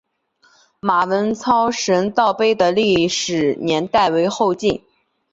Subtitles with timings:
[0.79, 4.83] 马文操神道碑的历史年代为后晋。